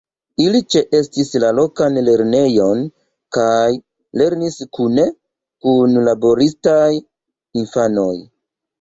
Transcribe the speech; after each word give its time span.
Ili 0.43 0.59
ĉeestis 0.75 1.29
la 1.43 1.51
lokan 1.57 1.99
lernejon 2.07 2.81
kaj 3.39 3.69
lernis 4.23 4.59
kune 4.81 5.09
kun 5.69 5.97
laboristaj 6.11 6.91
infanoj. 6.99 8.13